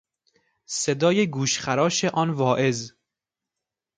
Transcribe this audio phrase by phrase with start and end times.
[0.65, 2.91] صدای گوشخراش آن واعظ